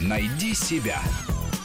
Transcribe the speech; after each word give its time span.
Найди 0.00 0.54
себя. 0.54 1.00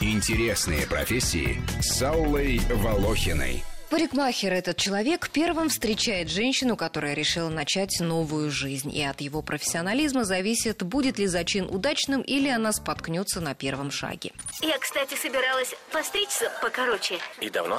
Интересные 0.00 0.86
профессии 0.86 1.62
с 1.80 2.02
Аллой 2.02 2.60
Волохиной. 2.70 3.64
Парикмахер 3.88 4.52
этот 4.52 4.76
человек 4.76 5.30
первым 5.30 5.68
встречает 5.68 6.28
женщину, 6.28 6.76
которая 6.76 7.14
решила 7.14 7.48
начать 7.48 8.00
новую 8.00 8.50
жизнь. 8.50 8.94
И 8.94 9.02
от 9.02 9.20
его 9.20 9.42
профессионализма 9.42 10.24
зависит, 10.24 10.82
будет 10.82 11.18
ли 11.18 11.26
зачин 11.26 11.66
удачным 11.70 12.20
или 12.20 12.48
она 12.48 12.72
споткнется 12.72 13.40
на 13.40 13.54
первом 13.54 13.90
шаге. 13.90 14.32
Я, 14.60 14.76
кстати, 14.78 15.14
собиралась 15.14 15.74
постричься 15.92 16.50
покороче. 16.60 17.18
И 17.40 17.48
давно? 17.48 17.78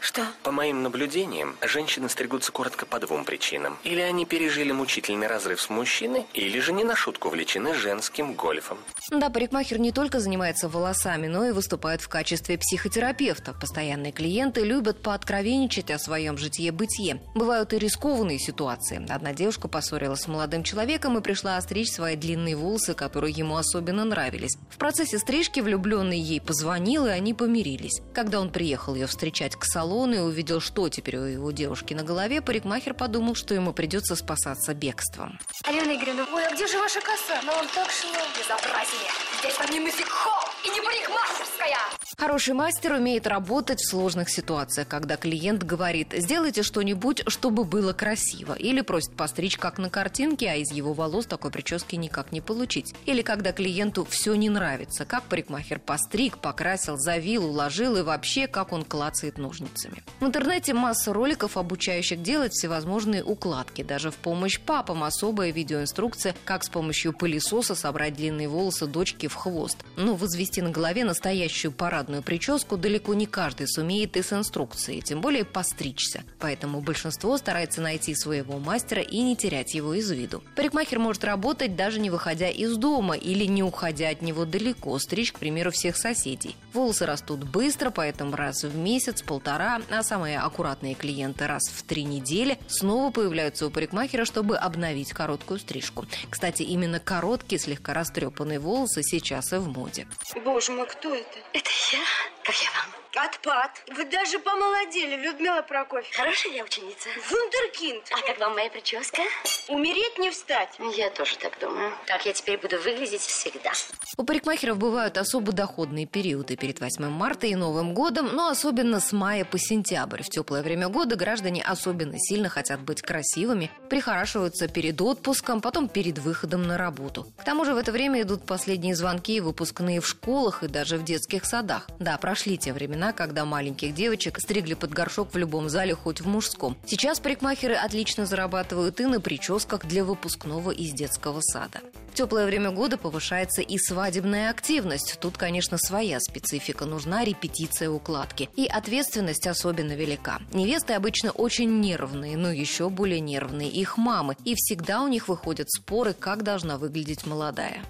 Что? 0.00 0.22
По 0.42 0.52
моим 0.52 0.82
наблюдениям, 0.82 1.56
женщины 1.62 2.08
стригутся 2.08 2.52
коротко 2.52 2.86
по 2.86 3.00
двум 3.00 3.24
причинам. 3.24 3.78
Или 3.84 4.00
они 4.00 4.24
пережили 4.24 4.72
мучительный 4.72 5.26
разрыв 5.26 5.60
с 5.60 5.68
мужчиной, 5.70 6.26
или 6.34 6.60
же 6.60 6.72
не 6.72 6.84
на 6.84 6.94
шутку 6.94 7.28
увлечены 7.28 7.74
женским 7.74 8.34
гольфом. 8.34 8.78
Да, 9.10 9.28
парикмахер 9.30 9.78
не 9.78 9.90
только 9.92 10.20
занимается 10.20 10.68
волосами, 10.68 11.26
но 11.26 11.44
и 11.46 11.52
выступает 11.52 12.00
в 12.00 12.08
качестве 12.08 12.58
психотерапевта. 12.58 13.54
Постоянные 13.54 14.12
клиенты 14.12 14.64
любят 14.64 15.02
пооткровенничать 15.02 15.90
о 15.90 15.98
своем 15.98 16.38
житье-бытие. 16.38 17.20
Бывают 17.34 17.72
и 17.72 17.78
рискованные 17.78 18.38
ситуации. 18.38 19.04
Одна 19.08 19.32
девушка 19.32 19.68
поссорилась 19.68 20.20
с 20.20 20.28
молодым 20.28 20.62
человеком 20.62 21.18
и 21.18 21.22
пришла 21.22 21.56
остричь 21.56 21.90
свои 21.90 22.16
длинные 22.16 22.56
волосы, 22.56 22.94
которые 22.94 23.32
ему 23.32 23.56
особенно 23.56 24.04
нравились. 24.04 24.56
В 24.70 24.78
процессе 24.78 25.18
стрижки 25.18 25.60
влюбленный 25.60 26.18
ей 26.18 26.40
позвонил, 26.40 27.06
и 27.06 27.10
они 27.10 27.34
помирились. 27.34 28.00
Когда 28.14 28.40
он 28.40 28.50
приехал 28.50 28.94
ее 28.94 29.06
встречать 29.06 29.56
к 29.56 29.64
салону, 29.64 29.87
салон 29.88 30.12
и 30.12 30.18
увидел, 30.18 30.60
что 30.60 30.88
теперь 30.90 31.16
у 31.16 31.24
его 31.24 31.50
девушки 31.50 31.94
на 31.94 32.02
голове, 32.02 32.42
парикмахер 32.42 32.92
подумал, 32.92 33.34
что 33.34 33.54
ему 33.54 33.72
придется 33.72 34.16
спасаться 34.16 34.74
бегством. 34.74 35.38
Алена 35.64 35.94
Игоревна, 35.94 36.26
ой, 36.30 36.46
а 36.46 36.54
где 36.54 36.66
же 36.66 36.78
ваша 36.78 37.00
коса? 37.00 37.40
Но 37.44 37.52
он 37.52 37.66
так 37.74 37.90
шел. 37.90 38.10
Безобразие. 38.36 39.10
Здесь 39.40 39.58
вам 39.58 39.70
не 39.70 39.80
мюзик-холл 39.80 40.47
и 40.64 40.68
не 40.68 40.80
парикмахерская. 40.80 41.98
Хороший 42.18 42.52
мастер 42.52 42.94
умеет 42.94 43.28
работать 43.28 43.78
в 43.78 43.88
сложных 43.88 44.28
ситуациях, 44.28 44.88
когда 44.88 45.16
клиент 45.16 45.62
говорит 45.62 46.12
«сделайте 46.16 46.64
что-нибудь, 46.64 47.22
чтобы 47.28 47.62
было 47.62 47.92
красиво», 47.92 48.54
или 48.54 48.80
просит 48.80 49.14
постричь 49.14 49.56
как 49.56 49.78
на 49.78 49.88
картинке, 49.88 50.50
а 50.50 50.56
из 50.56 50.72
его 50.72 50.94
волос 50.94 51.26
такой 51.26 51.52
прически 51.52 51.94
никак 51.94 52.32
не 52.32 52.40
получить. 52.40 52.92
Или 53.06 53.22
когда 53.22 53.52
клиенту 53.52 54.04
все 54.04 54.34
не 54.34 54.48
нравится, 54.48 55.04
как 55.04 55.22
парикмахер 55.24 55.78
постриг, 55.78 56.38
покрасил, 56.38 56.96
завил, 56.96 57.46
уложил 57.46 57.96
и 57.96 58.02
вообще 58.02 58.48
как 58.48 58.72
он 58.72 58.84
клацает 58.84 59.38
ножницами. 59.38 60.02
В 60.18 60.26
интернете 60.26 60.74
масса 60.74 61.12
роликов, 61.12 61.56
обучающих 61.56 62.20
делать 62.20 62.52
всевозможные 62.52 63.22
укладки. 63.22 63.82
Даже 63.82 64.10
в 64.10 64.16
помощь 64.16 64.58
папам 64.58 65.04
особая 65.04 65.52
видеоинструкция, 65.52 66.34
как 66.44 66.64
с 66.64 66.68
помощью 66.68 67.12
пылесоса 67.12 67.76
собрать 67.76 68.14
длинные 68.14 68.48
волосы 68.48 68.88
дочки 68.88 69.28
в 69.28 69.36
хвост. 69.36 69.78
Но 69.94 70.16
возвести 70.16 70.47
на 70.56 70.70
голове 70.70 71.04
настоящую 71.04 71.72
парадную 71.72 72.22
прическу 72.22 72.76
далеко 72.76 73.14
не 73.14 73.26
каждый 73.26 73.68
сумеет 73.68 74.16
и 74.16 74.22
с 74.22 74.32
инструкцией, 74.32 75.02
тем 75.02 75.20
более 75.20 75.44
постричься. 75.44 76.24
Поэтому 76.38 76.80
большинство 76.80 77.36
старается 77.36 77.80
найти 77.82 78.14
своего 78.14 78.58
мастера 78.58 79.02
и 79.02 79.20
не 79.20 79.36
терять 79.36 79.74
его 79.74 79.94
из 79.94 80.10
виду. 80.10 80.42
Парикмахер 80.56 80.98
может 80.98 81.24
работать 81.24 81.76
даже 81.76 82.00
не 82.00 82.10
выходя 82.10 82.48
из 82.48 82.76
дома 82.76 83.16
или 83.16 83.44
не 83.44 83.62
уходя 83.62 84.08
от 84.08 84.22
него 84.22 84.44
далеко, 84.44 84.98
стричь, 84.98 85.32
к 85.32 85.38
примеру, 85.38 85.70
всех 85.70 85.96
соседей. 85.96 86.56
Волосы 86.72 87.06
растут 87.06 87.44
быстро, 87.44 87.90
поэтому 87.90 88.34
раз 88.36 88.64
в 88.64 88.76
месяц, 88.76 89.22
полтора, 89.22 89.80
а 89.90 90.02
самые 90.02 90.38
аккуратные 90.38 90.94
клиенты 90.94 91.46
раз 91.46 91.68
в 91.68 91.82
три 91.82 92.04
недели 92.04 92.58
снова 92.68 93.10
появляются 93.10 93.66
у 93.66 93.70
парикмахера, 93.70 94.24
чтобы 94.24 94.56
обновить 94.56 95.12
короткую 95.12 95.60
стрижку. 95.60 96.06
Кстати, 96.30 96.62
именно 96.62 97.00
короткие, 97.00 97.58
слегка 97.58 97.94
растрепанные 97.94 98.58
волосы 98.58 99.02
сейчас 99.02 99.52
и 99.52 99.56
в 99.56 99.68
моде. 99.68 100.06
Боже 100.44 100.72
мой, 100.72 100.86
кто 100.86 101.14
это? 101.14 101.38
Это 101.52 101.70
я? 101.92 102.00
Как 102.44 102.54
я 102.62 102.70
вам? 102.70 103.24
Отпад. 103.24 103.70
Вы 103.96 104.04
даже 104.04 104.38
помолодели, 104.38 105.16
Людмила 105.16 105.62
Прокофьевна. 105.62 106.24
Хорошая 106.24 106.52
я 106.52 106.64
ученица. 106.64 107.08
Вундеркинд. 107.28 108.04
А 108.12 108.26
как 108.26 108.38
вам 108.38 108.54
моя 108.54 108.70
прическа? 108.70 109.22
Умереть 109.68 110.18
не 110.18 110.30
встать. 110.30 110.68
Я 110.96 111.10
тоже 111.10 111.36
так 111.38 111.58
думаю. 111.58 111.92
Так 112.06 112.24
я 112.26 112.32
теперь 112.32 112.58
буду 112.58 112.78
выглядеть 112.78 113.22
всегда. 113.22 113.72
У 114.16 114.24
парикмахеров 114.24 114.78
бывают 114.78 115.18
особо 115.18 115.52
доходные 115.52 116.06
периоды 116.06 116.56
перед 116.56 116.80
8 116.80 117.08
марта 117.08 117.46
и 117.46 117.54
Новым 117.54 117.92
годом, 117.92 118.28
но 118.34 118.48
особенно 118.48 119.00
с 119.00 119.12
мая 119.12 119.44
по 119.44 119.58
сентябрь. 119.58 120.22
В 120.22 120.28
теплое 120.28 120.62
время 120.62 120.88
года 120.88 121.16
граждане 121.16 121.62
особенно 121.62 122.18
сильно 122.18 122.48
хотят 122.48 122.80
быть 122.80 123.02
красивыми, 123.02 123.70
прихорашиваются 123.90 124.68
перед 124.68 125.00
отпуском, 125.00 125.60
потом 125.60 125.88
перед 125.88 126.18
выходом 126.18 126.62
на 126.62 126.78
работу. 126.78 127.26
К 127.36 127.44
тому 127.44 127.64
же 127.64 127.74
в 127.74 127.78
это 127.78 127.90
время 127.90 128.22
идут 128.22 128.46
последние 128.46 128.94
звонки 128.94 129.34
и 129.36 129.40
выпускные 129.40 130.00
в 130.00 130.06
школах 130.28 130.62
и 130.62 130.68
даже 130.68 130.98
в 130.98 131.04
детских 131.04 131.46
садах. 131.46 131.88
Да, 131.98 132.18
прошли 132.18 132.58
те 132.58 132.74
времена, 132.74 133.14
когда 133.14 133.46
маленьких 133.46 133.94
девочек 133.94 134.38
стригли 134.38 134.74
под 134.74 134.92
горшок 134.92 135.32
в 135.32 135.38
любом 135.38 135.70
зале, 135.70 135.94
хоть 135.94 136.20
в 136.20 136.28
мужском. 136.28 136.76
Сейчас 136.86 137.18
парикмахеры 137.18 137.74
отлично 137.74 138.26
зарабатывают 138.26 139.00
и 139.00 139.06
на 139.06 139.22
прическах 139.22 139.86
для 139.86 140.04
выпускного 140.04 140.70
из 140.70 140.92
детского 140.92 141.40
сада. 141.40 141.80
В 142.12 142.14
теплое 142.14 142.44
время 142.44 142.72
года 142.72 142.98
повышается 142.98 143.62
и 143.62 143.78
свадебная 143.78 144.50
активность. 144.50 145.16
Тут, 145.18 145.38
конечно, 145.38 145.78
своя 145.78 146.20
специфика. 146.20 146.84
Нужна 146.84 147.24
репетиция 147.24 147.88
укладки. 147.88 148.50
И 148.54 148.66
ответственность 148.66 149.46
особенно 149.46 149.92
велика. 149.92 150.40
Невесты 150.52 150.92
обычно 150.92 151.30
очень 151.30 151.80
нервные, 151.80 152.36
но 152.36 152.50
еще 152.50 152.90
более 152.90 153.20
нервные 153.20 153.70
их 153.70 153.96
мамы. 153.96 154.36
И 154.44 154.54
всегда 154.56 155.00
у 155.00 155.08
них 155.08 155.28
выходят 155.28 155.70
споры, 155.70 156.12
как 156.12 156.42
должна 156.42 156.76
выглядеть 156.76 157.24
молодая. 157.24 157.80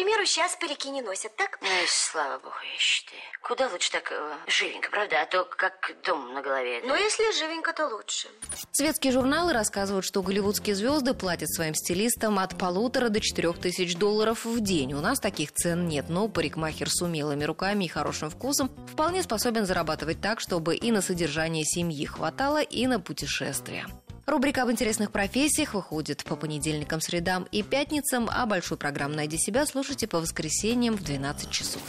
К 0.00 0.02
примеру, 0.02 0.24
сейчас 0.24 0.56
парики 0.56 0.88
не 0.88 1.02
носят, 1.02 1.36
так? 1.36 1.58
Ой, 1.60 1.86
слава 1.86 2.38
богу, 2.38 2.54
я 2.72 2.78
считаю. 2.78 3.20
Куда 3.42 3.68
лучше 3.68 3.92
так 3.92 4.10
э, 4.10 4.34
живенько, 4.46 4.90
правда? 4.90 5.20
А 5.20 5.26
то 5.26 5.44
как 5.44 5.94
дом 6.06 6.32
на 6.32 6.40
голове. 6.40 6.80
Но 6.86 6.96
если 6.96 7.30
живенько, 7.38 7.74
то 7.74 7.86
лучше. 7.86 8.28
Светские 8.72 9.12
журналы 9.12 9.52
рассказывают, 9.52 10.06
что 10.06 10.22
голливудские 10.22 10.74
звезды 10.74 11.12
платят 11.12 11.50
своим 11.50 11.74
стилистам 11.74 12.38
от 12.38 12.56
полутора 12.56 13.10
до 13.10 13.20
четырех 13.20 13.60
тысяч 13.60 13.94
долларов 13.94 14.46
в 14.46 14.60
день. 14.60 14.94
У 14.94 15.02
нас 15.02 15.20
таких 15.20 15.52
цен 15.52 15.86
нет, 15.86 16.06
но 16.08 16.28
парикмахер 16.28 16.88
с 16.88 17.02
умелыми 17.02 17.44
руками 17.44 17.84
и 17.84 17.88
хорошим 17.88 18.30
вкусом 18.30 18.70
вполне 18.90 19.22
способен 19.22 19.66
зарабатывать 19.66 20.22
так, 20.22 20.40
чтобы 20.40 20.76
и 20.76 20.90
на 20.92 21.02
содержание 21.02 21.66
семьи 21.66 22.06
хватало, 22.06 22.62
и 22.62 22.86
на 22.86 23.00
путешествия. 23.00 23.86
Рубрика 24.30 24.62
об 24.62 24.70
интересных 24.70 25.10
профессиях 25.10 25.74
выходит 25.74 26.22
по 26.22 26.36
понедельникам, 26.36 27.00
средам 27.00 27.48
и 27.50 27.64
пятницам, 27.64 28.30
а 28.32 28.46
большую 28.46 28.78
программу 28.78 29.16
«Найди 29.16 29.36
себя» 29.36 29.66
слушайте 29.66 30.06
по 30.06 30.20
воскресеньям 30.20 30.96
в 30.96 31.02
12 31.02 31.50
часов. 31.50 31.82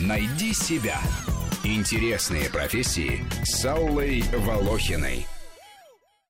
Найди 0.00 0.54
себя. 0.54 0.98
Интересные 1.62 2.48
профессии 2.48 3.22
с 3.44 3.66
Аллой 3.66 4.22
Волохиной. 4.32 5.26